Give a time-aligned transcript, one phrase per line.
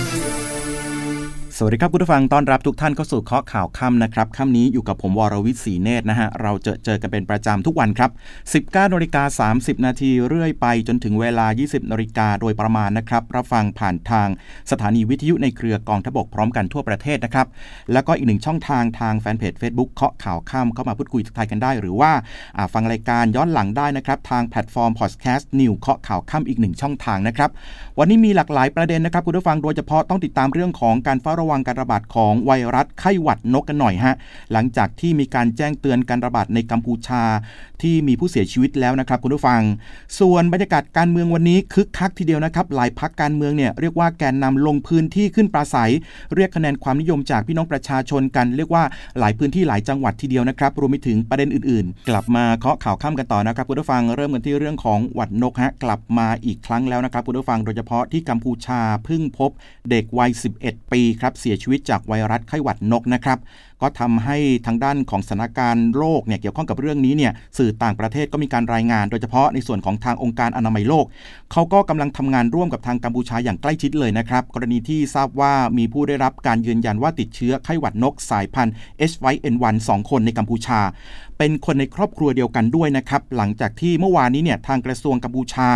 [1.65, 8.11] วัสดีครับคุณผู้ฟังต้อนรับทุกท่านเข้าสู่เคาะข่าวค่ำนะครับค่ำนี้อยู่กับผมวรวิทย์ศรีเนตรนะฮะเราจะเจอกันเป็นประจำทุกวันครับ
[8.75, 14.27] 19นาฬิกา30 นาทีเรื่อยไปจนถึงเวลา 20นาฬิกาโดยประมาณนะครับรับฟังผ่านทาง
[14.71, 17.47] สถานีวิทยุในเครือกองทบกพร้อมกันทั่วประเทศนะครับ
[17.93, 22.11] แล้วก็อีกหนึ่งช่องทางทางแฟนเพจ Facebook เคาะข่าวค่ำเข้ามาพูดคุยทักทายกันได้ หรือว่า
[22.57, 27.49] อ่าฟังรายการย้อนหลังได้นะครับทางแพลตฟอร์มพอดแคสต์ News เคาะข่าวค่ำอีกหนึ่งช่องทางนะครับ
[27.99, 34.15] วันนี้มีหลากหลายประเด็นนะครับคุณผู้ฟังโดยเฉพาะต้องติดตามเรื่องของการเฝ้าระวังการระบาดของไวรัสไข้หวัดนกกันหน่อยฮะ
[34.51, 37.23] หลังจากที่มีการแจ้งเตือนการระบาดในกัมพูชา
[37.81, 39.61] ที่มีผู้เสียชีวิตแล้วนะครับคุณผู้ฟัง
[40.19, 45.91] ส่วนบรรยากาศการเมืองวันนี้คึกคักทีเดียวนะครับ หลายพรรคการเมืองเนี่ยเรียกว่าแกนนำลงพื้นที่ขึ้นปราศรัย
[46.35, 48.83] เรียกคะแนนความนิยมจากพี่น้องประชาชนกัน เรียกว่า
[49.19, 59.51] หลายพื้นที่หลายจังหวัดทีเดียวนะครับรวมไปถึงประเด็นอื่นๆ กลับมาเคาะข่าวข้ามกันต่อนะครับคุณผู้ฟังเริ่มกันที่เรื่องของหวัดนกฮะกลับมาอีกครั้งแล้วนะครับคุณผู้ฟังโดยเฉพาะที่กัมพูชาเพิ่งพบ
[59.89, 63.39] เด็กวัย 11 ปีครับเสียชีวิตจากไวรัสไข้หวัดนกนะครับ
[63.81, 71.05] ก็ทำให้ทางด้านของสถานการณ์โรคเนี่ยเกี่ยวข้องกับเรื่องนี้เนี่ยสื่อต่างประเทศก็มีการรายงาน โดยเฉพาะในส่วนของทางองค์การอนามัยโลก
[71.51, 78.73] เขาก็กำลังทำงานร่วมกับทางกัมพูชาอย่างใกล้ชิดเลยนะครับ กรณีที่ทราบว่ามีผู้ได้รับการยืนยันว่าติดเชื้อไข้หวัดนกสายพันธุ์
[79.11, 80.79] H5N1 2 คนในกัมพูชา
[81.37, 85.69] เป็นคนในครอบครัวเดียวกันด้วยนะครับหลังจากที่เมื่อวานนี้เนี่ยทางกระทรวงกัมพูชา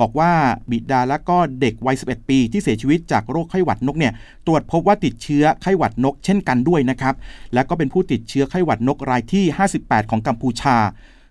[0.00, 0.32] บอกว่า
[0.70, 4.12] บิดาและก็เด็กวัย 11 ปี ที่เสียชีวิตจากโรคไข้หวัดนกเนี่ย
[4.46, 7.14] ตรวจพบว่าติดเชื้อไข้หวัดนกเช่นกันด้วยนะครับ
[7.54, 9.44] และก็เป็นผู้ติดเชื้อไข้หวัดนกรายที่
[9.78, 10.76] 58 ของกัมพูชา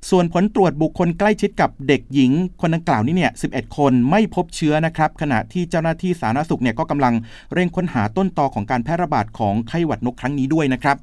[0.10, 7.14] ส่วนผลตรวจบุคคลใกล้ชิดกับเด็กหญิง คนดังกล่าวนี้เนี่ย 11 คนไม่พบเชื้อนะครับ ขณะที่เจ้าหน้าที่สาธารณสุขเนี่ยก็กำลัง
[7.54, 10.98] เร่งค้นหาต้นตอของการแพร่ระบาดของไข้หวัดนกครั้งนี้ด้วยนะครับ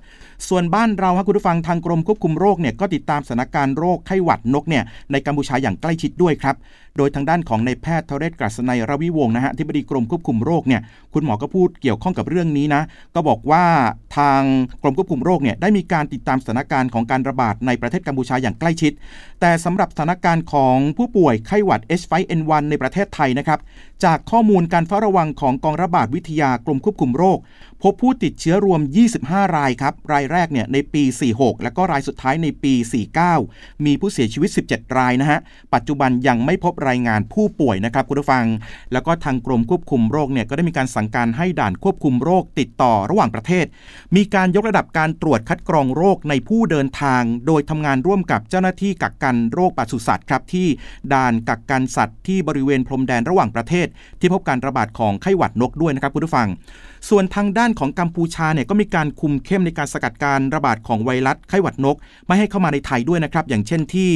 [0.48, 6.56] ส่วนบ้านเราครับคุณผู้ฟังทางกรมควบคุมโรคเนี่ยก็ติดตามสถานการณ์โรคไข้หวัดนกเนี่ยในกัมพูชาอย่างใกล้ชิดด้วยครับ
[6.96, 10.80] โดยทางด้านของนายแพทย์ทเรศกฤษณัยรวิวงศ์นะฮะที่บดีกรมควบคุมโรคเนี่ย
[11.14, 12.82] คุณหมอก็พูดเกี่ยวข้องกับเรื่องนี้นะ
[13.14, 13.64] ก็บอกว่า
[14.18, 14.42] ทาง
[14.82, 18.92] กรมควบคุมโรคเนี่ยได้มีการติดตามสถานการณ์ของการระบาดในประเทศกัมพูชาอย่างใกล้ชิด
[19.40, 23.60] แต่สำหรับสถานการณ์ของผู้ป่วยไข้หวัด H5N1 ในประเทศไทยนะครับ
[24.04, 27.38] จากข้อมูลการเฝ้าระวังของกองระบาดวิทยากรมควบคุมโรค
[27.82, 28.80] พบผู้ติดเชื้อรวม
[29.18, 32.74] 25 รายครับ รายแรกเนี่ยในปี 46 แล้วก็รายสุดท้ายในปี
[33.28, 35.38] 49 มีผู้เสียชีวิต 17 รายนะฮะ
[35.74, 38.44] ปัจจุบันยังไม่พบรายงานผู้ป่วยนะครับคุณผู้ฟัง
[38.92, 43.66] แล้วก็ทางกรมควบคุมโรคเนี่ยก็ได้มีการสั่งการให้ด่านควบคุมโรคติดต่อระหว่างประเทศ
[44.16, 50.66] มีการยกระดับการตรวจคัดกรองโรคในผู้เดินทาง โดยทำงานร่วมกับเจ้าหน้าที่กักกันโรคปศุสัตว์ครับที่
[51.12, 53.86] ด่านกักกันสัตว์ที่บริเวณพรมแดนระหว่างประเทศ
[54.20, 56.48] ที่พบการระบาดของไข้หวัดนกด้วยนะครับคุณผู้ฟัง
[57.10, 61.96] ส่วนทางด้านของกัมพูชาเนี่ยก็มีการคุมเข้มในการสกัดการระบาดของไวรัสไข้หวัดนก
[62.26, 64.10] ไม่ให้เข้ามาในไทยด้วยนะครับ อย่างเช่นที่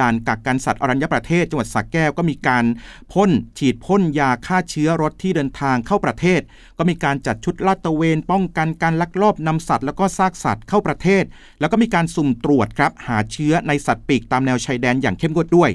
[0.00, 2.64] ด่านกักกันสัตว์อรัญญประเทศจังหวัดสระแก้วก็มีการ
[3.12, 6.40] พ่นฉีดพ่นยาฆ่าเชื้อรถที่เดินทางเข้าประเทศ
[6.78, 11.24] ก็มีการจัดชุดลาดตระเวนป้องกันการลักลอบนำสัตว์ แล้วก็ซากสัตว์เข้าประเทศ
[11.60, 15.70] แล้วก็มีการสุ่มตรวจครับหาเชื้อในสัตว์ปีกตามแนวชายแดนอย่างเข้มงวดด้วย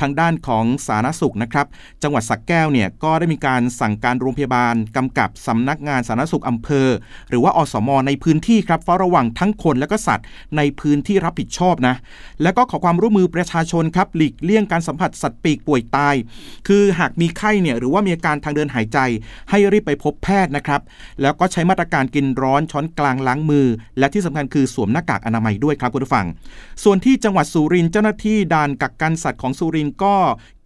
[0.00, 1.66] ทางด้านของสาธารณสุขนะครับ
[2.02, 6.88] จังหวัดสักแก้วเนี่ยก็ได้มีการสั่งการโรงพยาบาลกำกับสำนักงานสาธารณสุขอำเภอ
[7.28, 10.26] หรือว่าอสมในพื้นที่ครับเฝ้าระวังทั้งคนและก็สัตว์
[10.56, 11.94] ในพื้นที่รับผิดชอบนะ
[12.42, 16.14] แล้วก็ขอความร่วมมือประชาชนครับหลีกเลี่ยงการสัมผัสสัตว์ปีกป่วยตาย
[16.68, 18.98] คือหากมีไข้เนี่ยหรือว่ามีอาการทางเดินหายใจ
[19.50, 20.80] ให้รีบไปพบแพทย์นะครับ
[21.22, 23.66] แล้วก็ใช้มาตรการกินร้อนช้อนกลางล้างมือ
[23.98, 26.26] และที่สำคัญคือสวมหน้ากากอนามัยด้วยครับคุณผู้ฟัง
[26.84, 30.14] ส่วนที่จังหวัดสุรินทร์เจ้าหน้าที่ด่านกักกันสัตว์ของสุรินทรก็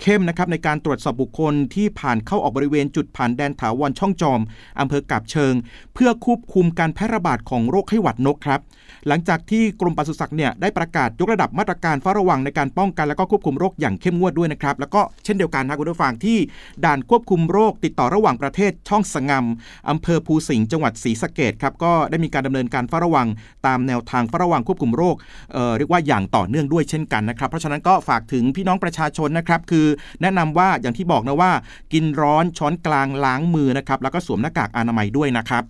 [0.02, 4.40] เข้มนะครับในการตรวจสอบบุคคลที่ผ่านเข้าออกบริเวณจุดผ่านแดนถาวรช่องจอม
[4.80, 5.54] อำเภอกาบเชิง
[5.94, 8.60] เพื่อควบคุมการแพร่ระบาดของโรคไข้หวัดนกครับ
[9.08, 16.38] หลังจากที่กรมปศุสัตว์เนี่ยได้ประกาศยกระดับมาตรการเฝ้าระวังในการป้องกันและก็ควบคุมโรคอย่างเข้มงวดด้วยนะครับแล้วก็เช่นเดียวกันนะคุณผู้ฟังที่
[16.84, 19.44] ด่านควบคุมโรคติดต่อระหว่างประเทศช่องสงาม
[19.90, 23.28] อำเภอภูสิงห์จังหวัดศรีสะเกดครับก็ได้มีการดำเนินการเฝ้าระวัง
[23.66, 25.16] ตามแนวทางเฝ้าระวังควบคุมโรค
[25.52, 29.86] เเรียกว่าอย่างต่อเนื่องด้วยเช่นกันนะครับเพราะฉะนั้นก็ฝากถึงพี่น้องประชาชนนะครับคือ
[30.22, 31.52] แนะนำว่าอย่างที่บอกนะว่า
[31.92, 35.62] กินร้อนช้อนกลางล้างมือนะครับแล้วก็สวมหน้ากากอนามัยด้วยนะครับ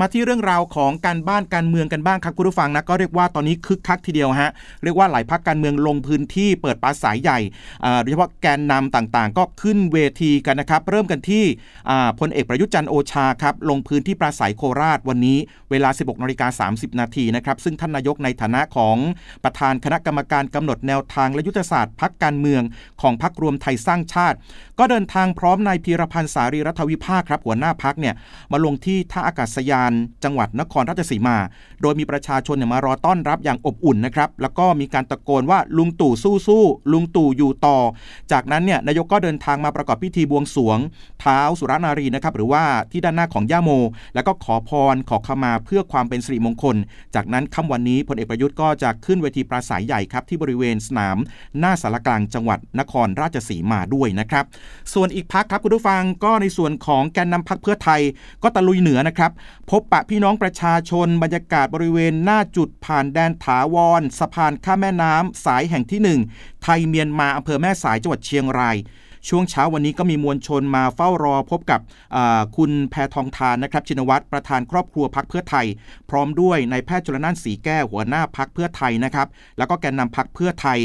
[0.00, 4.52] มาที่เรื่องราวของการบ้านการเมืองกันบ้างครับคุณผู้ฟังนะก็เรียกว่าตอนนี้คึกคักทีเดียวฮะ
[4.84, 7.38] เรียกว่าหลายพักการเมืองลงพื้นที่เปิดปราศัยใหญ่
[8.02, 11.44] โดยเฉพาะแกนนำต่างๆ ก็ขึ้นเวทีกันนะครับเริ่มกันที่
[12.20, 15.38] พลเอกประยุทธ์จันโอชาครับลงพื้นที่ปราศัยโคราชวันนี้
[15.70, 18.96] เวลา 16นาฬิกา30 นาทีนะครับซึ่งท่านนายกในฐานะของ
[19.44, 22.62] ประธานคณะกรรมการกำหนดแนวทางและยุทธศาสตร์พักการเมือง
[23.02, 24.36] ของพรรวมไทยสร้างชาติ
[24.78, 28.14] ก็เดินทางพร้อมนายพีรพันธ์สารีรัฐวิภาคครับหัวหน้าพักเนี่ย
[28.52, 29.92] มาลงที่ท่าอากาศยาน
[30.24, 31.36] จังหวัดนครราชสีมา
[31.82, 36.12] โดยมีประชาชนเนี่ยมารอต้อนรับอย่างอบอุ่นนะครับแล้วก็มีการตะโกนว่าลุงตู่
[36.46, 37.78] สู้ๆลุงตู่อยู่ต่อ
[38.32, 40.78] จากนั้นเนี่ยนายกก็เดินทางมาประกอบพิธีบวงสวง
[41.20, 43.70] เท้าสุรนารีนะครับหรือว่าที่ด้านหน้าของย่าโม
[44.14, 46.76] แล้วก็ขอพรขอขมาเพื่อความเป็นสิริมงคล
[47.14, 51.16] จากนั้นค่ำวันนี้พลเอกประยุทธ์ก็จะขึ้นเวทีปราศัยใหญ่ครับที่บริเวณสนาม
[51.58, 54.44] หน้าสารกลางจังหวัดนครราชสีมาด้วยนะครับ
[54.92, 58.00] ส่วนอีกพักครับคุณผู้ฟังก็ในส่วนของแกนนำพักเพื่อไทย
[58.42, 59.30] ก็ตะลุยเหนือนะครับ
[59.70, 68.76] พบปะพี่น้องประชาชนบรรยากาศบริเวณหน้าจุดผ่านแดนถาวร สะพานข้ามแม่น้ำสายแห่งที่ 1 ไทยเมียนมาอำเภอแม่สายจังหวัดเชียงราย
[69.28, 71.80] ช่วงเช้าวันนี้ก็มีมวลชนมาเฝ้ารอพบกับ
[72.56, 75.66] คุณแพทองทานนะครับชินวัตรประธานครอบครัวพักเพื่อไทย
[76.10, 79.28] พร้อมด้วยนายแพทย์จุลนันท์สีแก้วหัวหน้าพักเพื่อไทยนะครับ
[79.58, 80.78] แล้วก็แกนนำพักเพื่อไทย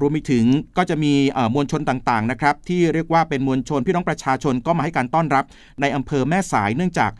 [0.00, 0.44] รวมไปถึง
[0.76, 1.12] ก็จะมี
[1.54, 5.44] มวลชนต่างๆนะครับที่เรียกว่าเป็นมวลชนพี่น้องประชาชนก็มาให้การต้อนรับ
[5.80, 7.10] ในอำเภอแม่สายเนื่องจาก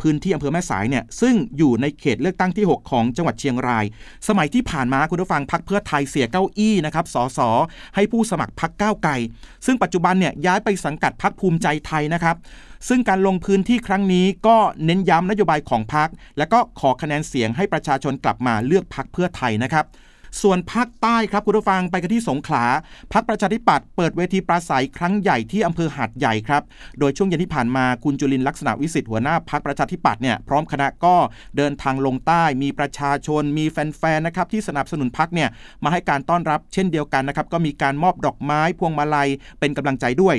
[0.00, 3.84] พื้นที่อำเภอแม่สายเนี่ยซึ่งอยู่ในเขตเลือกตั้งที่ 6 ของจังหวัดเชียงราย
[4.28, 7.40] สมัยที่ผ่านมาคุณผู้ฟังพักเพื่อไทยเสียเก้าอี้นะครับสส
[7.94, 9.12] ให้ผู้สมัครพักก้าวไกล
[9.66, 12.36] ซึ่งปัจจุจุบันเนี่ยย้ายไปสังกัดพักภูมิใจไทยนะครับ
[12.88, 16.08] ซึ่งการลงพื้นที่ครั้งนี้ก็เน้นย้ำนโยบายของพัก
[16.38, 19.84] และก็ขอคะแนนเสียงให้ประชาชนกลับมาเลือกพักเพื่อไทยนะครับ
[20.42, 22.64] ส่วนภาคใต้ครับคุณผู้ฟังไปกันที่สงขลา
[23.12, 26.62] พักประชาธิปัตย์เปิดเวทีปราศัยครั้งใหญ่ที่อำเภอหาดใหญ่ครับ
[26.98, 31.14] โดยช่วงเย็นที่ผ่านมาคุณจุลินลักษณะวิสิทธิ์หัวหน้าพักประชาธิปัตย์เนี่ยพร้อมคณะก็
[31.56, 35.48] เดินทางลงใต้มีประชาชน มีแฟนๆนะครับที่สนับสนุนพักเนี่ย
[35.84, 39.28] มาให้การต้อนรับเช่นเดียวกันนะครับก็มีการมอบดอกไม้พวงมาลัย
[39.60, 40.36] เป็นกำลังใจด้วย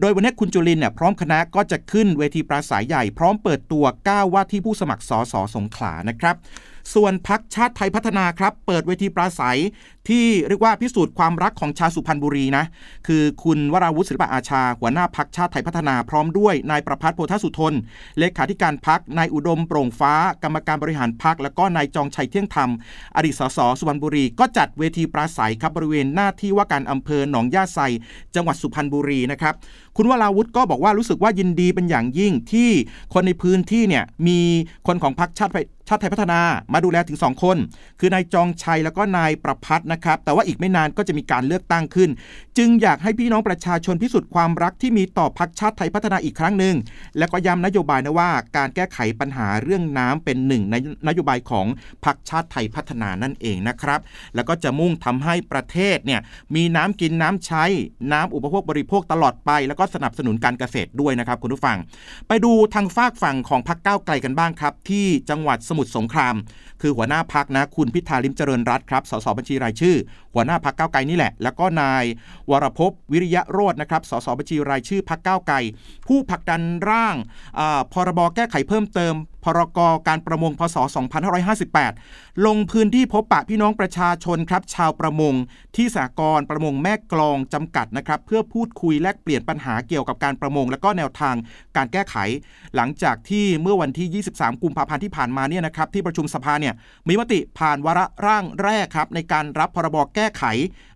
[0.00, 6.36] โดยวันนี้คุณจุลินเนี่ยพร้อมคณะก็จะขึ้นเวทีปราศัยใหญ่ พร้อมเปิดตัว9ว่าที่ผู้สมัครสสสงขลานะครับ
[6.94, 9.60] ส่วนพักชาติไทยพัฒนาครับ เปิดเวทีปราศัย
[10.08, 12.64] ที่เรียกว่าพิสูจน์ความรักของชาวสุพรรณบุรีนะ
[13.06, 17.74] คือคุณวราวุฒิศิลปะอาชา หัวหน้าพักชาติไทยพัฒนาพร้อมด้วยนายประพัฒน์โพธสุทน
[18.18, 22.70] เลขาธิการพักนายอุดมโปร่งฟ้า กรรมการบริหารพักแล้วก็นายจองชัยเที่ยงธรรม
[23.16, 27.78] อดีตสสสุพรรณบุรี ก็จัดเวทีปราศัยครับบริเวณหน้าที่ว่าการอำเภอหนองย่าไซ
[28.34, 29.54] จังหวัดสุพรรณบุรีนะครับ
[29.96, 32.70] คุณวราวุฒิก็บอกว่ารู้สึกว่ายินดีเป็นอย่างยิ่งที่
[33.14, 34.40] คนในพื้นที่เนี่ยมี
[34.86, 35.52] คนของพรรคชาติ
[35.88, 36.40] ชาติไทยพัฒนา
[36.72, 37.56] มาดูแลถึง 2 คน
[38.00, 42.10] คือนายจองชัยแล้วก็นายประพัฒน์ะครับ แต่ว่าอีกไม่นานก็จะมีการเลือกตั้งขึ้น
[42.58, 46.74] จึงอยากให้พี่น้องประชาชนพิสูจน์ความรักที่มีต่อพรรคชาติไทยพัฒนาอีกครั้งหนึ่ง
[47.18, 50.74] และก็ย้ำนโยบายนะว่าการแก้ไขปัญหาเรื่องน้ำเป็นหนึ่งใน
[51.08, 51.66] นโยบายของ
[52.04, 54.00] พรรคชาติไทยพัฒนานั่นเองนะครับ
[54.34, 56.20] แล้วก็จะมุ่งทำให้ประเทศเนี่ย
[56.54, 57.64] มีน้ำกินน้ำใช้
[58.12, 61.78] น้ำอุปโภคบริโภคตลอดไป แล้วก็สนับสนุนการเกษตรด้วยนะครับคุณผู้ฟัง
[62.28, 66.34] ไปดูทางฝากฝั่งของพรรคก้าวไกลกันบ้างครับ ที่จังหวัดสมุทรสงคราม
[66.82, 69.98] คือหัวหน้าพักนะคุณพิธาลิมเจริญรัตครับสสบัญชีรายชื่อชื่อ
[70.38, 72.04] หัวหน้าพักเก้าไกลนี่แหละ แล้วก็นาย
[72.50, 72.80] วรพ
[73.12, 75.56] วิริยะโรจนะครับ สสบัญชีรายชื่อพักเก้าไกล
[76.08, 77.16] ผู้ผลักดันร่าง
[77.92, 79.14] พรบแก้ไขเพิ่มเติม
[79.44, 80.76] พรกการประมงพศ
[81.80, 85.34] 2558 ลงพื้นที่พบปะพี่น้องประชาชนครับ ชาวประมง
[85.76, 91.34] ที่สากรประมงแม่กลองจำกัดนะครับ เพื่อพูดคุยแลกเปลี่ยนปัญหาเกี่ยวกับการประมง และก็แนวทาง
[91.76, 92.16] การแก้ไข
[92.76, 96.74] หลังจากที่เมื่อวันที่ 23 กุมภาพันธ์ที่ผ่านมาเนี่ยนะครับที่ประชุมสภาเนี่ย
[97.08, 100.42] มีมติผ่านวาระร่างแรกครับในการรับพรบแก้ไข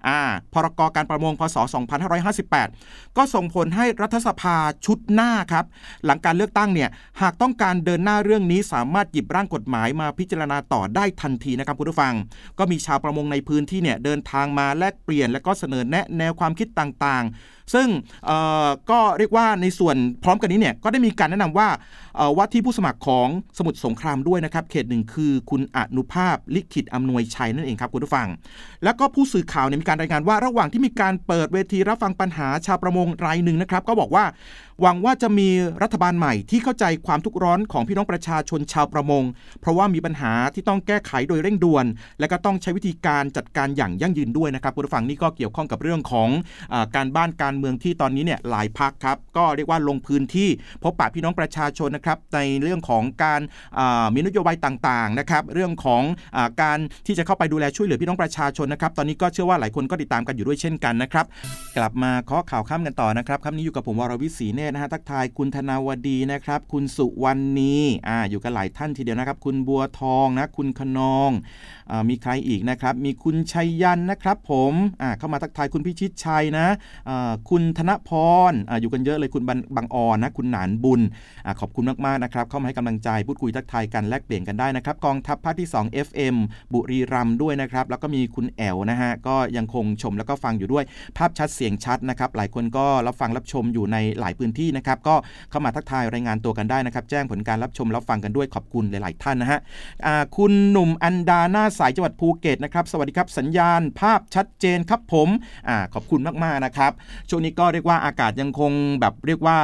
[0.08, 0.20] อ่า
[0.52, 1.56] พรกการประมงพศ
[2.36, 4.56] 2558 ก็ส่งผลให้รัฐสภา
[4.86, 5.64] ชุดหน้าครับ
[6.04, 6.88] หลังการเลือกตั้งเนี่ย
[7.22, 12.14] หากต้องการเดินหน้าเรื่องนี้สามารถหยิบร่างกฎหมายมาพิจารณาต่อได้ทันทีนะครับคุณผู้ฟัง
[12.58, 17.88] ก็มีชาวประมงในพื้นที่เนี่ยเดินทางมาแลกเปลี่ยน และก็เสนอแนะแนวความคิดต่างๆ ซึ่ง
[18.90, 21.68] ก็เรียกว่าในส่วนพร้อมกันนี้เนี่ยก็ได้มีการแนะนำว่า
[22.36, 23.28] ว่าที่ผู้สมัครของ
[23.58, 28.28] สมุทรสงครามด้วยนะครับเขตหนึ่งคือคุณอนุภาพลิขิตอำนวยชัยนั่นเองครับคุณผู้ฟัง
[28.84, 34.24] แล้วก็ผู้สื่อข่าวเนี่ยมีการรายงานว่าระหว่างที่มีการเปิดเวทีรับฟังปัญหาชาวประมงรายหนึ่งนะครับก็บอกว่า
[34.84, 35.48] หวังว่าจะมี
[35.82, 39.24] รัฐบาลใหม่ที่เข้าใจความทุกข์ร้อนของพี่น้องประชาชนชาวประมง
[39.60, 41.86] เพราะว่ามีปัญหาที่ต้องแก้ไขโดยเร่งด่วน
[42.20, 46.28] และก็ต้องใช้วิธีการจัดการอย่างยั่งยืนด้วยนะครับคุณผู้ฟังนี่ก็เกี่ยวข้องกับเรื่องของ
[46.72, 50.48] อการบ้านการเมืองที่ตอนนี้เนี่ยหลายพักครับก็เรียกว่าลงพื้นที่
[50.82, 53.40] พบปะพี่น้องประชาชนนะครับในเรื่องของการ
[54.14, 56.02] มีนโยบายต่างๆนะครับเรื่องของ
[56.36, 61.26] อการที่จะเข้าไปดูแลช่วยเหลือพี่น้องประชาชนนะครับตอนนี้ก็เชื่อว่าหลายคนก็ติดตามกันอยู่ด้วยเช่นกันนะครับ
[61.76, 67.74] กลับมาข้อข่าวข้ามกันต่อนะครับค่ำนี้อยู่กับผมวรวิศีเนตนะฮะทักทายคุณธนาวดีนะครับ คุณสุวรรณี
[68.08, 71.30] อ่าอยู่กันหลายท่านทีเดียวนะครับ คุณบัวทองนะ คุณขนอง
[71.90, 76.66] อ่ามีใครอีกนะครับ มีคุณชัยยันนะครับ ผมอ่าเข้ามาทักทายคุณพิชิตชัยนะ
[77.08, 78.10] อ่าคุณธนพ
[78.50, 79.42] รอ่าอยู่กันเยอะเลยคุณ
[79.76, 81.00] บังออนนะ คุณหนานบุญ
[81.46, 86.36] อ่าขอบคุณมากๆนะครับ เข้ามาให้กำลังใจพูดคุยทักทายกันแลกเปลี่ยนกันได้นะครับ กองทัพภาคที่ 2 FM
[86.72, 90.84] บุรีรัมย์ด้วยนะครับ แล้วก็มีคุณแอลนะฮะก็ยังคงชมแล้วก็ฟังอยู่ด้วย
[91.16, 95.14] ภาพชัดเสียงชัดนะครับ หลายคนก็รับฟังรับชมอยู่ในหลายพื้นที่นะครับก็
[95.50, 99.60] เข้ามาทักทายรายงานตัวกันได้นะครับ แจ้งผลการรับชมรับฟังกันด้วยขอบคุณหลาย ๆ ท่านนะฮะ
[100.36, 105.28] คุณหนุ่มอันดาหน้าใสจังหวัดภูเก็ตนะครับสวัสดีครับสัญญาณภาพชัดเจนครับผม
[105.68, 106.92] อขอบคุณมาก ๆ นะครับ
[107.28, 109.58] ช่วงนี้ก็เรียกว่าอากาศยังคงแบบเรียกว่า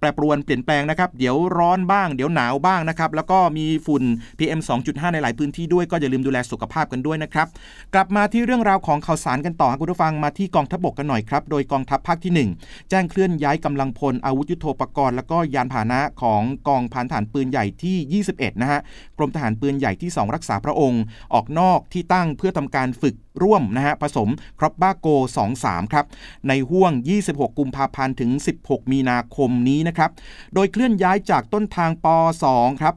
[0.00, 4.02] แปรปรวนเปลี่ยนแปลงนะครับ เดี๋ยวร้อนบ้าง เดี๋ยวหนาวบ้างนะครับ แล้วก็มีฝุ่น
[4.38, 7.46] PM 2.5 ในหลายพื้นที่ด้วยก็อย่าลืมดูแลสุขภาพกันด้วยนะครับ
[7.94, 18.80] กลับมาที่เรื่องราวของข่าวสารกันต่อคุณผู้ฟังมาที่กองทัพบกกันหน่อยครับ โดยกองทัพภาคที่ 1 แจ้งเคลื่อนย้ายกำลังพลอาาวุธยุโทโธปกรณ์ แล้วก็ยานพาหนะของกองพันฐานปืนใหญ่ที่ 21 นะฮะ
[19.18, 21.02] กรมทหารปืนใหญ่ที่ 2 รักษาพระองค์
[21.34, 25.08] ออกนอกที่ตั้งเพื่อทำการฝึกร่วมนะฮะผสมครอบบ้าโก
[25.50, 26.06] 23 ครับ
[26.48, 26.92] ในห่วง
[27.24, 30.10] 26 กุมภาพันธ์ถึง 16 มีนาคมนี้นะครับ
[30.54, 32.06] โดยเคลื่อนย้ายจากต้นทางป
[32.46, 32.94] 2 ครับ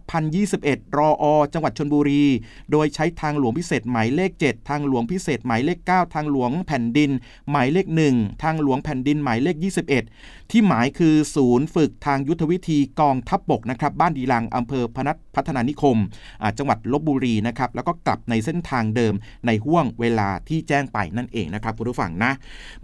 [0.47, 2.25] 1021รออ จังหวัดชนบุรี
[2.71, 7.11] โดยใช้ทางหลวงพิเศษหมายเลข 7 ทางหลวงพิเศษหมายเลข 9 ทางหลวงแผ่นดิน
[7.51, 9.55] หมายเลข 1 ทางหลวงแผ่นดินหมายเลข
[10.03, 15.97] 21 ที่หมายคือศูนย์ฝึกทางยุทธวิธีกองทัพบบกนะครับ บ้านดีลังอำเภอพนัส พัฒนานิคม
[16.57, 19.13] จังหวัดลบบุรีนะครับแล้วก็กลับในเส้นทางเดิม
[19.45, 22.31] ในห่วงเวลาที่แจ้งไปนั่นเองนะครับคุณผู้ฟังนะ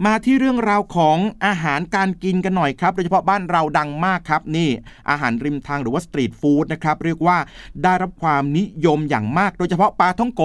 [0.04, 4.68] มาที่เรื่องราวของอาหารการกินกันหน่อยครับโดยเฉพาะบ้านเราดังมากครับนี่
[5.10, 7.36] อาหารริมทางหรือว่าสตรีทฟู้ดนะครับเรียกว่า
[7.82, 10.42] ได้รับความนิยมอย่างมาก โดยเฉพาะปลาท่องโก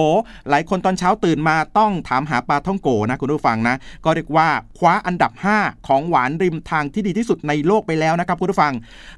[0.48, 4.48] หลายคนตอนเช้าตื่นมาต้องถามหาปลาท่องโกนะคุณผู้ฟังนะก็เรียกว่า
[4.78, 8.72] คว้าอันดับ 5 ของหวานริมทางที่ดีที่สุดในโลกไปแล้วนะครับคุณผู้ฟัง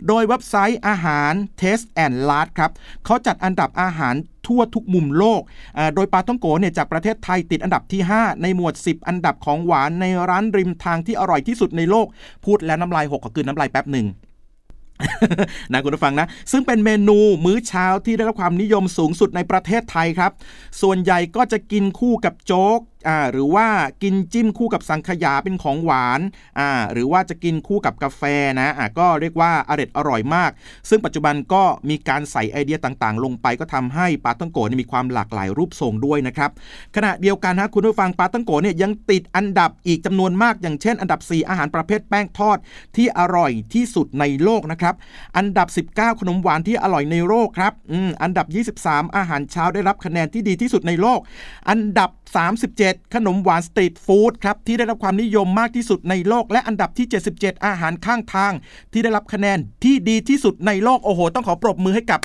[0.08, 2.70] โดยเว็บไซต์อาหาร Taste and Last ครับ
[3.04, 4.14] เขาจัดอันดับอาหาร
[4.46, 5.40] ทั่วทุกมุมโลก
[5.94, 12.06] โดยปาท่องโกเนี่ยจากประเทศไทยติดอันดับที่ 5 ในหมวด 10 อันดับของหวานในร้านริมทางที่อร่อยที่สุดในโลก
[12.44, 14.08] พูดแล้วน้ำลายหกก็คือน้ำลายแป๊บหนึ่ง
[15.72, 20.32] นะคุณผู้ฟังนะ ซึ่งเป็นเมนูมื้อเช้าที่ได้รับความนิยมสูงสุดในประเทศไทยครับ
[20.82, 22.78] ส่วนใหญ่ก็จะกินคู่กับโจ๊ก
[23.08, 23.66] อ่าหรือว่า
[24.02, 26.20] กินจิ้มคู่กับสังขยาเป็นของหวาน
[26.58, 28.22] อ่าหรือว่าจะกินคู่กับกาแฟ
[28.60, 30.50] นะอ่าก็เรียกว่าอร่อยอร่อยมาก
[30.88, 36.50] ซึ่งปัจจุบันก็มีการใส่ไอเดียต่างๆ ลงไปก็ทำให้ปาต้องโกะมีความหลากหลายรูปทรงด้วยนะครับ
[36.96, 42.58] ขณะเดียวกันฮะคุณผู้ฟังปาต้องโกะเนี่ยยังติดอันดับอีกจำนวนมาก อย่างเช่น อันดับ 4 อาหารประเภทแป้งทอด
[42.96, 44.94] ที่อร่อยที่สุดในโลกนะครับ
[45.36, 48.42] อันดับ 19 ขนมหวานที่อร่อยในโลกครับอืมอันดั
[48.74, 51.20] บ 23 อาหารเช้าได้รับคะแนนที่ดีที่สุดในโลก
[51.70, 52.10] อันดับ
[52.56, 58.52] 37ขนมหวานสตรีทฟู้ดครับที่ได้รับความนิยมมากที่สุดในโลก และอันดับที่ 77 อาหารข้างทาง
[58.92, 62.20] ที่ได้รับคะแนนที่ดีที่สุดในโลกโอ้โห ต้องขอปรบมือให้กับ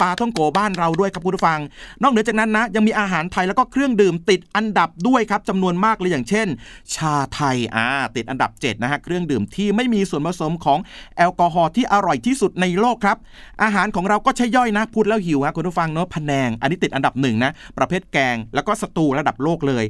[0.00, 1.60] ปลาท่องโกบ้านเราด้วยครับคุณผู้ฟัง
[2.02, 6.48] นอกเหนือจากนั้นนะยังมีอาหารไทยแล้วก็เครื่องดื่มติดอันดับด้วยครับจำนวนมากเลยอย่างเช่น
[6.94, 7.86] ชาไทยอ่า
[8.16, 10.78] ติดอันดับ7นะฮะเครื่องดื่มที่ไม่มีส่วนผสมของ
[11.16, 13.16] แอลกอฮอล์ที่อร่อยที่สุดในโลกครับ
[13.62, 19.84] อาหารของเราก็ใช่ย่อยนะพูดแล้วหิวฮะคุณผู้ฟังเนาะพะแนง อันนี้ติดอันดับหนึ่งนะประเภทแกงแล้วก็สตูระดับโลกเลย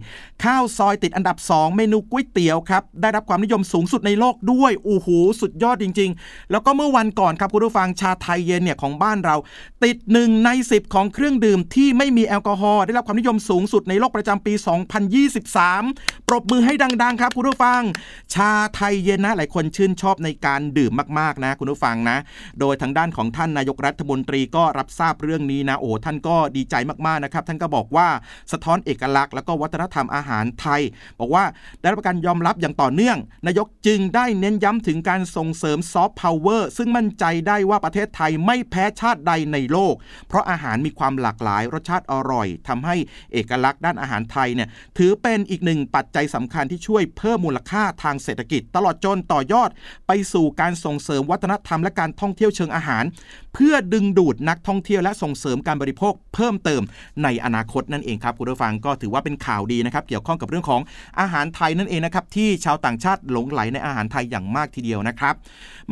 [0.44, 5.08] ข้าวซอยติดอันดับ 2 เมนูก๋วยเตี๋ยวครับได้รับความนิยมสูงสุดในโลกด้วยโอ้โห
[5.40, 9.37] สุดยอดจริง ๆ แล้วก็เมื่อวันก่อนครับคุณผู้ฟังชาไทยเย็นเนี่ยของบ้านเรา
[9.84, 14.55] ติดหนึ่งใน 10 ของเครื่องดื่มที่ไม่มีแอลกอฮอล์ได้รับความนิยมสูงสุดในโลกประจำปี
[15.41, 17.83] 2023 ปรบมือให้ดัง ๆ ครับคุณผู้ฟัง
[18.35, 22.19] ชาไทยเย็นนะ หลายคนชื่นชอบในการดื่มมาก ๆ นะ คุณผู้ฟังนะ
[22.61, 26.75] โดยทางด้านของท่านนายกรัฐมนตรีก็รับทราบเรื่องนี้นะโอ้ท่านก็ดีใจ
[27.07, 28.09] มาก ๆ นะครับ ท่านก็บอกว่า
[28.53, 30.81] สะท้อนเอกลักษณ์แล้วก็วัฒนธรรมอาหารไทย
[31.21, 31.45] บอกว่า
[31.81, 39.84] ได้รับการยอมรับอย่างต่อเนื่อง นายกจึงได้เน้นย้ำถึงการส่งเสริมซอฟต์พาวเวอร์ซึ่งมั่นใจได้ว่าประเทศไทยไม่แพ้ชาติใดในโลก
[40.29, 42.97] เพราะอาหารมีความหลากหลายรสชาติอร่อยทำให้
[43.33, 49.71] เอกลักษณ์ด้านอาหารไทยเนี่ยถือเป็นอีกหนึ่งปัจจัยสำคัญที่ช่วยเพิ่มมูลค่าทางเศรษฐกิจ ตลอดจนต่อยอด
[50.07, 53.05] ไปสู่การส่งเสริมวัฒนธรรมและการท่องเที่ยวเชิงอาหาร
[53.55, 56.83] เพื่อดึงดูดนักท่องเที่ยวและส่งเสริมการบริโภคเพิ่มเติม
[57.23, 60.81] ในอนาคตนั่นเองครับคุณผู้ฟังก็ถือว่าเป็นข่าวดีนะครับเกี่ยวข้องกับเรื่องของ
[61.21, 65.35] อาหารไทยนั่นเองนะครับที่ชาวต่างชาติหลงไหลในอาหารไทยอย่างมากทีเดียวนะครับ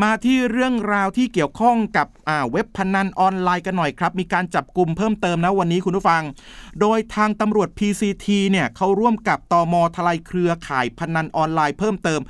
[0.02, 2.06] มาที่เรื่องราวที่เกี่ยวข้องกับ
[2.52, 6.22] เว็บพนันออนไลน์กันหน่อยครับ มีการจับกลุ่มเพิ่มเติมนะวันนี้คุณผู้ฟัง
[6.80, 12.20] โดยทางตำรวจ PCT เนี่ยเขาร่วมกับตมทลายเครือข่ายพนันออนไลน์เพิ่มเติม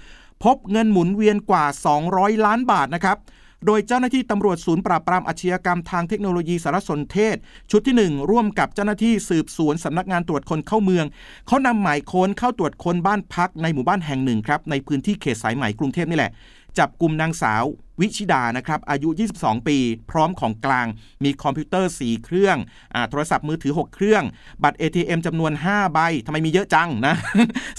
[0.44, 1.64] พบเงินหมุนเวียนกว่า
[2.04, 3.18] 200 ล้านบาทนะครับ
[3.66, 7.36] โดยเจ้าหน้าที่ตำรวจศูนย์ปราบปรามอาชญากรรมทางเทคโนโลยีสารสนเทศ
[7.70, 11.06] ชุดที่ 1 ร่วมกับเจ้าหน้าที่สืบสวนสำนักงานตรวจคนเข้าเมือง
[11.46, 16.32] เขานำหมายค้นเข้าตรวจค้นบ้านพักในหมู่บ้านแห่งหนึ่งครับในพื้นที่เขตสายไหมกรุงเทพนี่แหละ
[16.78, 17.64] จับกลุ่มนางสาว
[18.00, 19.78] วิชิดานะครับอายุ 22 ปี
[20.10, 20.86] พร้อมของกลาง
[21.24, 22.56] มีคอมพิวเตอร์ 4 เครื่อง
[22.94, 24.22] อโทรศัพท์มือถือ 6 เครื่อง
[24.62, 27.14] บัตร ATM จำนวน 5 ใบทำไมมีเยอะจังนะ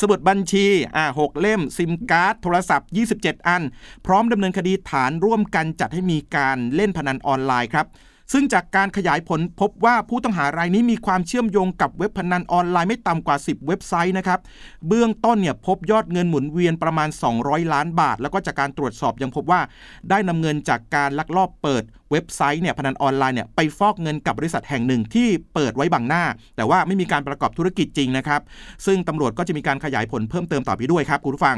[0.01, 3.63] สมุดบัญชีอ่า6เล่ม ซิมการ์ด โทรศัพท์ 27 อัน
[4.05, 7.87] พร้อมดำเนินคดีฐานร่วมกันจัดให้มีการเล่นพนันออนไลน์ครับ
[8.31, 14.39] ซึ่งจากการขยายผลพบว่าผู้ต้องหารายนี้มีความเชื่อมโยงกับเว็บพนันออนไลน์ไม่ต่ำกว่า 10 เว็บไซต์นะครับ
[14.87, 19.61] เบื้องต้นเนี่ยพบยอดเงินหมุนเวียนประมาณ 200 ล้านบาท แล้วก็จากการตรวจสอบยังพบว่า
[20.09, 26.23] ได้นำเงินจากการลักลอบเปิดเว็บไซต์เนี่ยพนันออนไลน์เนี่ยไปฟอกเงินกับบริษัทแห่งหนึ่งที่เปิดไว้บังหน้า
[26.55, 28.41] แต่ว่าไม่มีการประกอบธุรกิจจริงนะครับ
[28.85, 31.57] ซึ่งตำรวจก็จะมีการขยายผลเพิ่มเติมต่อไปด้วยครับคุณผู้ฟัง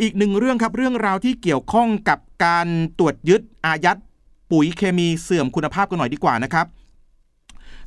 [0.00, 2.66] อีกหนึ่งเรื่องครับเรื่องราวที่เกี่ยวข้องกับการ
[2.98, 3.98] ตรวจยึดอายัด
[4.50, 6.66] ปุ๋ยเคมีเสื่อมคุณภาพกันหน่อยดีกว่านะครับ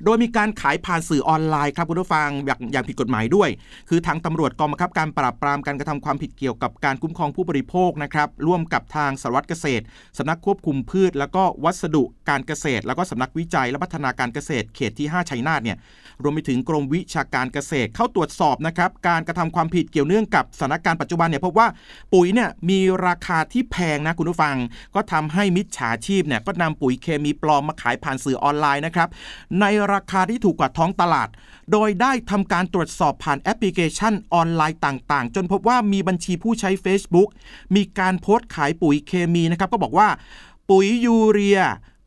[0.06, 3.50] โดยมีการขายผ่านสื่อออนไลน์ครับคุณผู้ฟังอย่างอย่างผิดกฎหมายด้วย
[3.90, 9.84] คือทางตำรวจกองบังคับการปราบปรามการกระทำความผิดเกี่ยวกับการคุ้มครองผู้บริโภคนะครับร่วมกับทางสารวัตรเกษตร
[10.18, 15.78] สำนักควบคุมพืช แล้วก็วัสดุการเกษตร แล้วก็สำนักวิจัยและพัฒนาการเกษตรเขตที่ 5 ชัยนาทเนี่ย
[16.24, 21.68] รวมไปถึงกรมวิชาการเกษตรเข้าตรวจสอบนะครับการกระทำความผิดเกี่ยวเนื่องกับสถานการณ์ปัจจุบันเนี่ยพบว่า
[22.14, 24.56] ปุ๋ยเนี่ยมีราคาที่แพงนะคุณผู้ฟัง
[24.96, 29.10] ก็ทำให้มิจฉาชีพเนี่ยก็นำปุ๋ยเคมีปลอมมาขายผ่านสื่อออนไลน์นะครับ
[29.62, 31.30] ในราคาที่ถูกกว่าท้องตลาด
[31.72, 37.30] โดยได้ทำการตรวจสอบผ่านแอปพลิเคชันออนไลน์ต่างๆ จนพบว่ามีบัญชีผู้ใช้ Facebook
[37.76, 40.08] มีการโพสต์ขายปุ๋ยเคมีนะครับก็บอกว่า
[40.70, 41.62] ปุ๋ยยูเรีย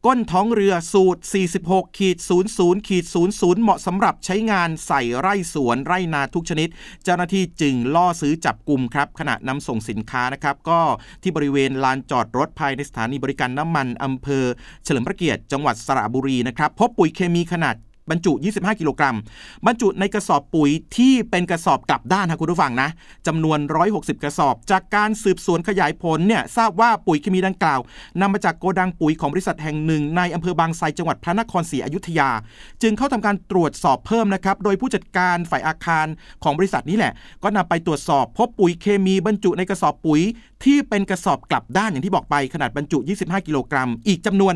[0.08, 1.22] ก้นท้องเรือสูตร
[1.60, 2.18] 46ขีด
[2.48, 6.68] 00ขีด00 เหมาะสำหรับใช้งานใส่ไร่สวนไร่นาทุกชนิด
[7.04, 10.80] เจ้าหน้าที่จึงล่อซื้อจับกลุ่มครับ ขณะนำส่งสินค้านะครับ ก็
[11.22, 14.44] ที่บริเวณลานจอดรถภายในสถานีบริการน้ำมันอำเภอ
[14.84, 17.76] เฉลิมพระเกียรติจังหวัดสระบุรีนะครับ พบปุ๋ยเคมีขนาด
[18.10, 19.16] บรรจุ 25 กิโลกรัม
[19.66, 22.88] บรรจุในกระสอบปุ๋ยที่เป็นกระสอบกลับด้านนะคุณผู้ฟังนะ
[23.26, 23.58] จำนวน
[23.90, 27.80] 160 กระสอบ จากการสืบสวนขยายผลเนี่ยทราบว่าปุ๋ยเคมีดังกล่าว
[28.20, 32.30] นำมาจากโกดังปุ๋ยของบริษัทแห่งหนึ่ง ในอำเภอบางไทรจังหวัดพระนครศรีอยุธยา
[32.82, 36.06] จึงเข้าทำการตรวจสอบเพิ่มนะครับโดยผู้จัดการฝ่ายอาคาร
[36.42, 40.20] ของบริษัทนี้แหละ ก็นำไปตรวจสอบพบปุ๋ยเคมีบรรจุในกระสอบปุ๋ย
[40.64, 44.54] ที่เป็นกระสอบกลับด้านอย่างที่บอกไปขนาดบรรจุ 25 กิโลกรัม อีกจำนวน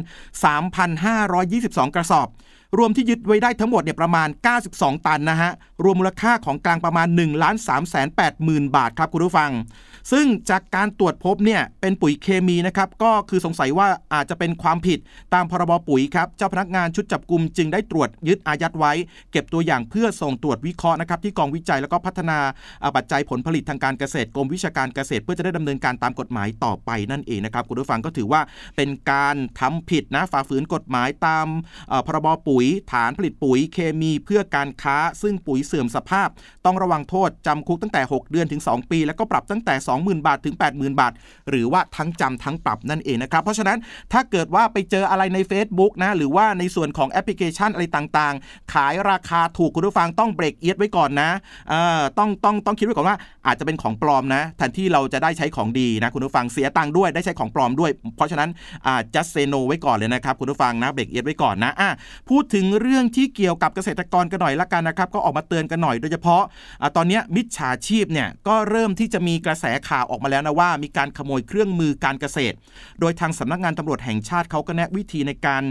[1.16, 2.28] 3,522 กระสอบ
[2.76, 4.28] รวมที่ยึดไว้ได้ทั้งหมดเนี่ยประมาณ
[4.66, 5.50] 92 ตันนะฮะ
[5.84, 9.50] รวมมูลค่าของกลางประมาณ1ล้าน3แสน8หมื่นบาทครับคุณผู้ฟัง
[10.12, 14.98] ซึ่งจากการตรวจพบเนี่ยเป็นปุ๋ยเคมีนะครับก็คือสงสัยว่าอาจจะเป็นความผิด
[15.34, 18.92] ตามพรบปุ๋ยครับเจ้าพนักงานชุดจับกลุ่มจึงได้ตรวจยึดอายัดไว้
[19.32, 22.38] เก็บตัวอย่างเพื่อส่งตรวจวิเคราะห์นะครับที่กองวิจัยแล้วก็พัฒนา
[22.82, 28.40] อ่าปัจจัยผลผลิตทางการเกษตรกรมวิชาการเกษตร เพื่อจะได้ดำเนินการตามกฎหมายต่อไปนั่นเองนะครับคุณผู้ฟังก็ถือว่า
[28.76, 31.46] เป็นการทำผิดนะฝ่าฝืนกฎหมายตาม
[32.06, 36.28] พรบปุ๋ย ฐานผลิตปุ๋ยเคมีเพื่อการค้า ซึ่งปุ๋ยเสื่อมสภาพ
[36.64, 39.74] ต้องระวังโทษจำคุกตั้งแต่ 6 เดือนถึง 2 ปี แล้วก็ปรับตั้งแต่
[40.06, 41.12] 20,000 บาทถึง 80,000 บาท
[41.50, 43.78] หรือว่าทั้งจำทั้งปรับนั่นเองนะครับ เพราะฉะนั้น
[44.12, 51.30] ถ้าเกิดว่าไปเจออะไรใน Facebook นะหรือว่าในส่วนของแอปพลิเคชันอะไรต่างๆ ขายราคาถูกคุณผู้ฟังต้องเบรกเอียดไว้ก่อนนะ
[52.18, 58.50] ต้องต้องต้องคิดไว้ก่อนว่าอาจจะเป็นของปลอมนะแทนที่เราจะได้ใช้ของดีนะคุณผู้ฟังเสียตังค์ด้วยได้ใช้ของปลอมด้วย เพราะฉะนั้น
[58.86, 61.90] อ่า just say no ไว้ก่อนเลยนะครับคุณผู้ฟังนะเบรกเอียดไว้ก่อนนะอะ
[62.28, 66.42] พูดถึงเรื่องที่เกี่ยวกับเกษตรกรกันหน่อยละกันนะครับก็ออกมาเตือนกันหน่อยโดยเฉพาะ
[66.82, 72.56] อะตอนนี้มิจฉาชีพเนี่ยก็เริ่มที่จะมีกระแสข่าวออกมาแล้วนะว่ามีการขโมยเครื่องมือการเกษตร
[73.00, 75.62] โดยทางสำนักงานตำรวจแห่งชาติเขาก็แนะวิธีในการ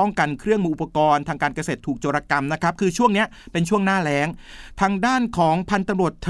[0.00, 4.28] ป้องกันเครื่องมืออุปกรณ์ ทางการเกษตรถูกโจรกรรมนะครับคือช่วงนี้เป็นช่วงหน้าแล้ง
[4.80, 6.28] ทางด้านของพันตำรวจโท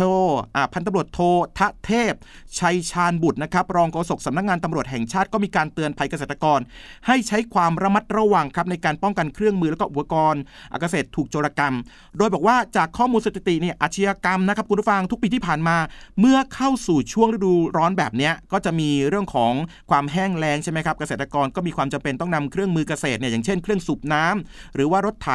[0.75, 1.21] พันตำรวจโท
[1.59, 2.13] ทะเทพ
[2.59, 6.61] ชัยชาญบุตรนะครับรองโฆษกสำนักงานตำรวจแห่งชาติก็มีการเตือนภัยเกษตรกร
[7.07, 10.43] ให้ใช้ความระมัดระวังครับในการป้องกันเครื่องมือและก็อุปกรณ์
[10.81, 11.75] เกษตรถูกโจรกรรม
[12.19, 15.77] โดยบอกว่าจากข้อมูลสถิติเนี่ยอาชญากรรมนะครับคุณผู้ฟังทุกปีที่ผ่านมา
[16.21, 19.53] เมื่อเข้าสู่ช่วงงฤดูร้อนแบบนี้ก็จะมีเรื่องของ
[19.91, 25.29] ความแห้งแล้งใช่ไหมครับเกษตรกรก็มีความจำเป็นต้องนำเครื่องมือเกษตรเนี่ยอย่างเช่นเครื่องสูบน้ำหรือว่ารถไถ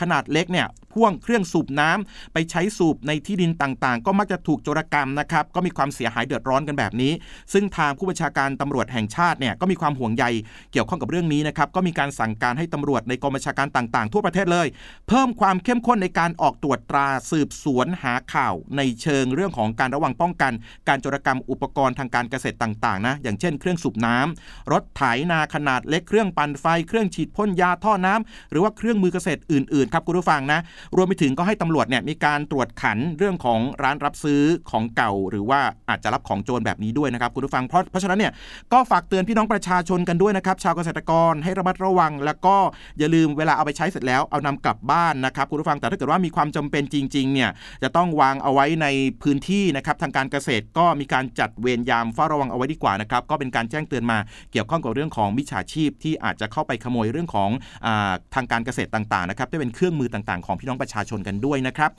[0.00, 7.12] ขนาดเล็กเนี่ย พ่วงเครื่องสูบน้ำไปใช้สูบในที่ดินต่างๆ ก็มักจะถูกโจรกรรมนะครับก็มีความเสียหายเดือดร้อนกันแบบนี้
[7.52, 10.24] ซึ่งทางผู้บัญชาการตำรวจแห่งชาติเนี่ยก็มีความห่วงใย
[10.72, 14.66] เกี่ยวข้องกับเรื่องนี้นะครับก็มีการสั่งการให้ตำรวจในกองบัญชาการต่างๆ ทั่วประเทศเลย
[15.08, 20.52] เพิ่มความเข้มข้นในการออกตรวจตราสืบสวนหาข่าว ในเชิงเรื่องของการระวังป้องกัน
[20.88, 30.60] การโจรกรรมอุปกรณ์ทางการเกษตรต่างๆนะอย่างเช่น เครื่องสูบน้ำรถไถนาขนาดเล็กเครื่องปั่นไฟ เครื่องฉีดพ่นยาท่อน้ำหรือว่าเครื่องมือเกษตรอื่นๆครับคุณผู้ฟังนะ
[30.96, 38.32] รวมไปถึงก็ให้ตำรวจเนี่ยมีการตรวจขันเรื่องของร้านรับซื้อของเก่า หรือว่าอาจจะรับของโจรแบบนี้ด้วยนะครับคุณผู้ฟังเพราะเพราะฉะนั้นเนี่ย
[38.72, 42.56] ก็ฝากเตือนพี่น้องประชาชนกันด้วยนะครับชาวเกษตรกรให้ระมัดระวัง แล้วก็
[42.98, 47.50] อย่าลืมเวลาเอาไปใช้เสร็จแล้วเอานำกลับบ้านนะครับคุณผู้ฟังแต่ถ้าเกิดว่ามีความจำเป็นจริงๆเนี่ย
[47.82, 48.86] จะต้องวางเอาไว้ใน
[49.22, 54.18] พื้นที่นะครับทางการเกษตรก็มีการจัดเวรยามเฝ้าระวังเอาไว้ดีกว่านะครับก็เป็นการแจ้งเตือนมา
[54.52, 57.50] เกี่ยวข้องกับเรื่องของมิจฉาชีพที่อาจจะเข้าไปขโมยเรื่องของ
[57.86, 57.88] อ
[58.34, 61.90] ทางการเกษตรต่างๆนะครับได้เป็นเครื่องมือต่างๆของพี่น้องประชาชนกันด้วยนะครับ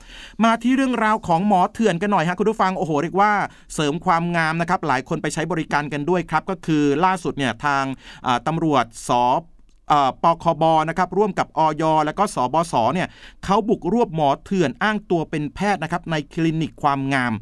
[0.44, 3.32] มาที่เรื่องราวของหมอเถื่อนกันหน่อยฮะคุณผู้ฟังโอ้โหเรียกว่า
[3.74, 7.84] เสริมความงามนะครับหลายคนไปใช้บริการกันด้วยครับ ก็คือล่าสุดเนี่ยทาง
[8.46, 9.10] ตำรวจส
[10.22, 13.08] ปคบนะครับร่วมกับอยและก็สบสเนี่ย
[13.44, 17.32] เขาบุกรวบหมอเถื่อนอ้างตัวเป็นแพทย์นะครับในคลินิกความงาม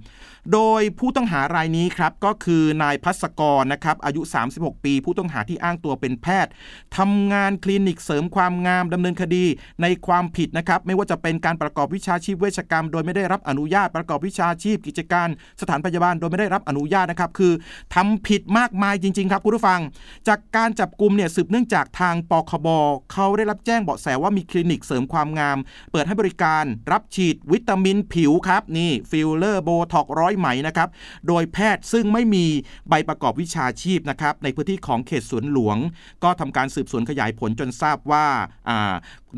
[0.53, 4.21] โดยผู้ต้องหารายนี้ครับก็คือนายพัศกรนะครับอายุ
[4.55, 6.53] 36 ปี ผู้ต้องหาที่อ้างตัวเป็นแพทย์
[6.97, 9.45] ทำงานคลินิกเสริมความงามดำเนินคดี
[9.83, 15.29] ในความผิดนะครับไม่ว่าจะเป็นการประกอบวิชาชีพเวชกรรม โดยไม่ได้รับอนุญาตประกอบวิชาชีพกิจการ
[15.61, 17.53] สถานพยาบาลโดยไม่ได้รับอนุญาตนะครับคือ
[17.95, 19.81] ทำผิดมากมายจริง ๆ ครับคุณผู้ฟัง
[20.29, 22.69] จากการจับกลุ่มเนี่ยสืบเนื่องจากทางปคบ
[23.13, 25.59] เขาได้รับแจ้งเบาะแสว่ามีคลินิกเสริมความงาม
[25.93, 30.89] เปิดให้บริการรับฉีดวิตามินผิวครับนี่ฟิลเลอร์โบท็อกซ์ร้อยไหมนะครับ
[31.29, 32.47] โดยแพทย์ซึ่งไม่มี
[32.89, 35.77] ใบประกอบวิชาชีพนะครับในพื้นที่ของเขตสวนหลวง
[36.25, 38.27] ก็ทำการสืบสวนขยายผลจนทราบว่า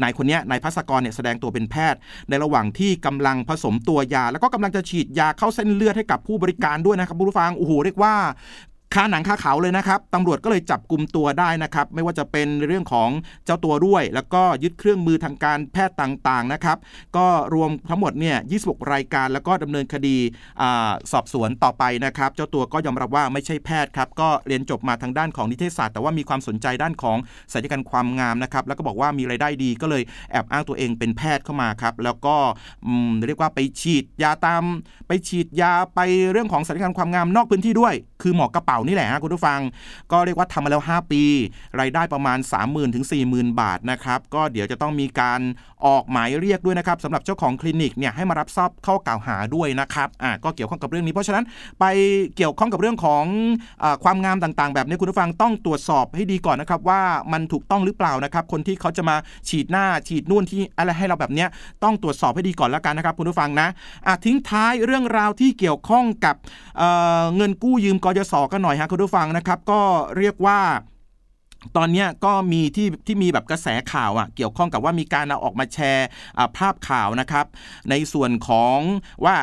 [0.02, 8.14] นายคนนี้นายพัศกรเนี่ยแสดงตัวเป็นแพทย์ ในระหว่างที่กำลังผสมตัวยา แล้วก็กำลังจะฉีดยาเข้าเส้นเลือดให้กับผู้บริการด้วยนะครับผู้ฟังโอ้โหเรียกว่า
[8.94, 13.08] คาหนังคาเขาเลยนะครับตำรวจก็เลยจับกลุ่มตัวได้นะครับ ไม่ว่าจะเป็นเรื่องของ
[13.44, 16.78] เจ้าตัวด้วย แล้วก็ยึดเครื่องมือทางการแพทย์ต่างๆนะครับ
[17.16, 20.16] ก็รวมทั้งหมดเนี่ย 26 รายการแล้วก็ดำเนินคดี
[20.60, 20.64] อ
[21.12, 27.16] สอบสวนต่อไปนะครับ เจ้าตัวก็ยอมรับว่าไม่ใช่แพทย์ครับ ก็เรียนจบมาทางด้านของนิเทศศาสตร์ แต่ว่ามีความสนใจด้านของ
[27.52, 32.36] ศัลยกรรมความงามนะครับ แล้วก็บอกว่ามีรายได้ดีก็เลยแอบอ้างตัวเองเป็นแพทย์เข้ามาครับ แล้วก็
[33.26, 34.64] เรียกว่าไปฉีดยาตาม
[35.08, 36.00] ไปฉีดยาไป
[36.32, 39.60] เรื่องของศัลยกรรมความงามนอกพื้นที่ด้วย คือหมอกระเป๋านี่แหละฮะคุณผู้ฟัง
[40.12, 41.22] ก็เรียกว่าทำมาแล้ว 5 ปี
[41.80, 45.40] รายได้ประมาณ 30,000ถึง40,000 บาทนะครับก็เดี๋ยวจะต้องมีการ
[45.86, 51.44] ออกหมายเรียกด้วยนะครับสำหรับเจ้าของคลินิกเนี่ยให้มารับทราบข้ากล่าวหาด้วยนะครับอ่าก็เกี่ยวข้องกับเรื่องนี้เพราะฉะนั้น
[51.80, 51.84] ไป
[52.36, 53.24] เกี่ยวข้องกับเรื่องของ
[53.82, 59.16] อความงามต่างๆ แบบนี้คุณผู้ฟังต้องตรวจสอบให้ดีก่อนนะครับว่ามันถูกต้องหรือเปล่านะครับคนที่เขาจะมา
[59.48, 61.46] ฉีดหน้าฉีดนู่นที่อะไรให้เราแบบนี้
[61.84, 63.68] ต้องตรวจสอบให้ดีก่อนแล้วกันนะครับคุณผู้ฟังนะ
[64.06, 66.34] อะทิ้งท้ายเรื่องราวที่เกี่ยวข้องกับ
[66.78, 69.80] เเงินกู้ยืมกยศกันหน่อยฮะคุณผู้ฟังนะครับ ก็
[70.18, 70.60] เรียกว่า
[71.76, 76.08] ตอนนี้ก็มีที่ที่มีแบบกระแสข่าวอะเกี่ยวข้องกับว่ามีการเอาออกมาแชร์
[76.56, 77.46] ภาพข่าวนะครับ
[77.90, 78.78] ในส่วนของ
[79.24, 79.36] ว่า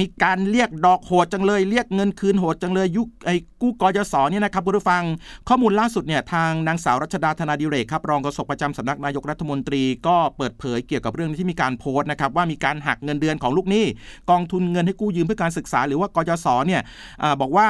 [0.00, 3.30] มีการเรียกดอกโหดจังเลย เรียกเงินคืนโหดจังเลยยุคไอ
[3.66, 5.02] กู้กยศเนี่ยนะครับคุณผู้ฟัง
[5.48, 13.84] ข้อมูลล่าสุดเนี่ยทางนางสาวรัชดาธนาดิเรกครับรองโฆษกประจำสำนักนายกรัฐมนตรีก็เปิดเผยเกี่ยวกับเรื่องที่มีการโพสต์นะครับว่ามีการหักเงินเดือนของลูกหนี้
[14.30, 16.82] กองทุนเงินให้กู้ยืมเพื่อการศึกษา หรือว่ากยศเนี่ย
[17.22, 17.68] อบอกว่า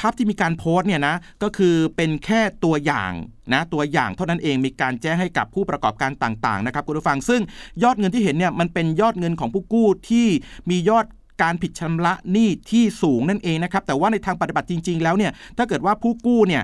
[0.00, 3.12] ภาพที่มีการโพสต์เนี่ยนะก็คือเป็นแค่ตัวอย่าง
[3.52, 7.42] นะตัวอย่างเท่านั้นเองมีการแจ้งให้กับผู้ประกอบการต่างๆนะครับคุณผู้ฟังซึ่ง
[7.82, 10.26] ยอดเงินที่เห็นเนี่ยมันเป็นยอดเงินของผู้กู้ที่
[10.70, 11.06] มียอด
[11.42, 16.62] การผิดชำระหนี้ที่สูงนั่นเองนะครับแต่ว่าในทางปฏิบัติจริง ๆ แล้วเนี่ยถ้าเกิดว่าผู้กู้เนี่ย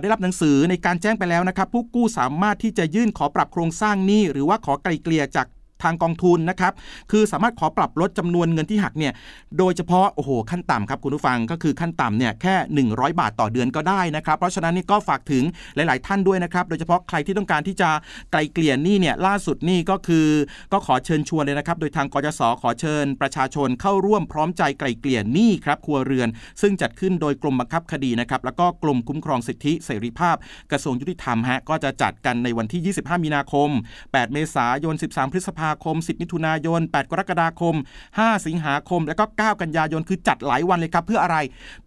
[0.00, 5.46] ได้รับหนังสือในการแจ้งไปแล้วนะครับผู้กู้สามารถที่จะยื่นขอปรับโครงสร้างหนี้หรือว่าขอไกลเกลี่ยจาก
[5.82, 6.72] ทางกองทุนนะครับ
[7.10, 9.12] คือสามารถขอปรับลดจำนวนเงินที่หักเนี่ย
[9.58, 17.90] โดยเฉพาะโอ้โหขั้นต่ำครับคุณผู้ฟังก็คือขั้นต่ำเนี่ยแค่ 100 บาทต่อเดือนก็ได้นะครับ เพราะฉะนั้นนี่ก็ฝากถึงหลาย ๆ ท่านด้วยนะครับ โดยเฉพาะใครที่ต้องการที่จะ
[18.32, 20.26] ไกลเกลี่ยนี่เนี่ยล่าสุดนี่ก็คือ
[20.72, 26.28] ก็ขอเชิญชวนเลยนะครับ โดยทางกจศขอเชิญ ประชาชนเข้าร่วมพร้อมใจไกลเกลี่ยนี่ครับครัวเรือน
[26.62, 30.36] ซึ่งจัดขึ้นโดยกรมบังคับคดีนะครับแล้วก็กรมคุ้มครองสิทธิเสรีภาพ
[30.70, 37.74] กระทรวงยุติธรรมฮะก็จะจัดกันในวันที่ 25 มีนาคม 8 เมษายน 13 พฤษภาคม 10 มิถุนายน 8 กรกฎาคม
[38.10, 41.36] 5 สิงหาคม และก็ 9 กันยายน คือจัดหลายวันเลยครับ เพื่ออะไร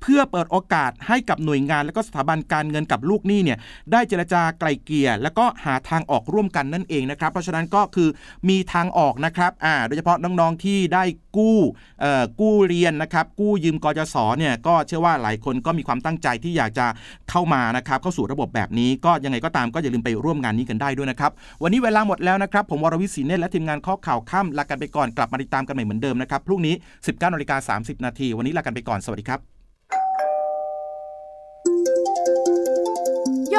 [0.02, 3.58] เพื่อเปิดโอกาสให้กับหน่วยงาน และก็สถาบันการเงินกับลูกหนี้เนี่ย
[3.92, 8.10] ได้เจรจาไกลเกลี่ย แล้วก็หาทางออกร่วมกันนั่นเองนะครับ เพราะฉะนั้นก็คือ
[8.50, 11.04] มีทางออกนะครับ อ่า โดยเฉพาะน้องๆที่ได้
[11.38, 11.58] กู้
[12.02, 16.86] เอ่อกู้เรียนนะครับกู้ยืมกจศเนี่ยก็เชื่อว่าหลายคนก็มีความตั้งใจที่อยากจะ
[17.30, 21.32] เข้ามานะครับเข้าสู่ระบบแบบนี้ก็ยังไงก็ตามก็อย่าลืมไปร่วมงานนี้กันได้ด้วยนะครับ
[21.64, 29.59] วันนี้เวลาหมดแล้วนะครับ ผมวรวิศีเนตและทีมงานข้อข่าวค่ำลากันไปก่อนกลับมาติดตามกันใหม่เหมือนเดิมนะครับพรุ่งนี้ 19นาฬิกา30 นาทีวันนี้ลากันไปก่อนสวัสดีครับ